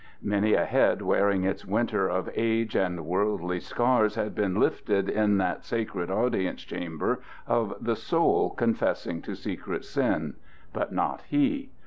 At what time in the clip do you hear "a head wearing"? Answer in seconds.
0.55-1.43